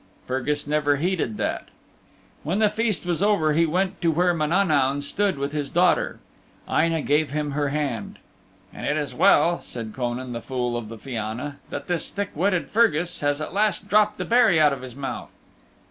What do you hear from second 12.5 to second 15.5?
Fergus has at last dropped the berry out of his mouth."